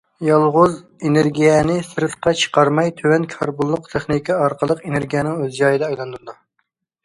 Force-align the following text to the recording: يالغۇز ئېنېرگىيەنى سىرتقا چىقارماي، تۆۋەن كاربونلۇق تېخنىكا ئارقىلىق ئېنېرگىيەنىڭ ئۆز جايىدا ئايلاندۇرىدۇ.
يالغۇز 0.27 0.77
ئېنېرگىيەنى 1.07 1.75
سىرتقا 1.89 2.33
چىقارماي، 2.45 2.91
تۆۋەن 3.03 3.29
كاربونلۇق 3.35 3.87
تېخنىكا 3.95 4.41
ئارقىلىق 4.47 4.85
ئېنېرگىيەنىڭ 4.89 5.41
ئۆز 5.47 5.57
جايىدا 5.63 5.93
ئايلاندۇرىدۇ. 5.95 6.41